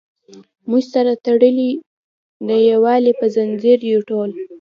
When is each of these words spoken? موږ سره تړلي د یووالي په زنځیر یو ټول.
موږ 0.69 0.83
سره 0.93 1.11
تړلي 1.25 1.69
د 2.47 2.49
یووالي 2.69 3.13
په 3.19 3.25
زنځیر 3.35 3.79
یو 3.91 3.99
ټول. 4.09 4.29